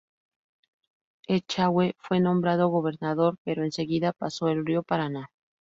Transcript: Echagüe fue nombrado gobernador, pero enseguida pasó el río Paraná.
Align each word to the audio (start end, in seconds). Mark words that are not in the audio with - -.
Echagüe 1.27 1.93
fue 1.99 2.19
nombrado 2.19 2.69
gobernador, 2.69 3.37
pero 3.43 3.63
enseguida 3.63 4.13
pasó 4.13 4.47
el 4.49 4.65
río 4.65 4.81
Paraná. 4.81 5.29